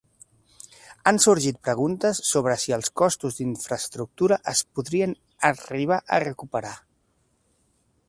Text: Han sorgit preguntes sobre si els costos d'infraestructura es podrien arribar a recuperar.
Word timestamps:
Han 1.11 1.19
sorgit 1.25 1.59
preguntes 1.67 2.21
sobre 2.31 2.57
si 2.65 2.75
els 2.79 2.91
costos 3.03 3.39
d'infraestructura 3.41 4.41
es 4.55 4.67
podrien 4.79 5.17
arribar 5.53 6.03
a 6.19 6.23
recuperar. 6.29 6.77